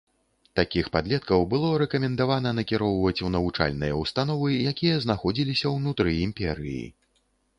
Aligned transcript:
Такіх 0.59 0.85
падлеткаў 0.93 1.43
было 1.51 1.67
рэкамендавана 1.81 2.53
накіроўваць 2.61 3.23
у 3.27 3.29
навучальныя 3.35 3.99
ўстановы, 4.01 4.57
якія 4.73 4.95
знаходзіліся 5.05 5.75
ўнутры 5.77 6.17
імперыі. 6.25 6.85